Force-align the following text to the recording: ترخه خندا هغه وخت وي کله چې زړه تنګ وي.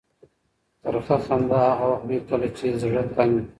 ترخه 0.81 1.17
خندا 1.25 1.61
هغه 1.77 1.85
وخت 1.91 2.05
وي 2.09 2.17
کله 2.29 2.47
چې 2.57 2.65
زړه 2.81 3.01
تنګ 3.15 3.31
وي. 3.35 3.43